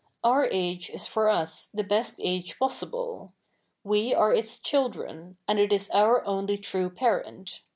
Our 0.23 0.45
age 0.47 0.89
is 0.89 1.05
for 1.05 1.29
us 1.29 1.67
the 1.67 1.83
best 1.83 2.15
age 2.17 2.57
possible. 2.57 3.33
We 3.83 4.13
a7 4.15 4.35
e 4.35 4.39
its 4.39 4.57
children, 4.57 5.37
a7id 5.47 5.59
it 5.59 5.71
is 5.73 5.91
our 5.91 6.25
only 6.25 6.57
true 6.57 6.89
parent. 6.89 7.61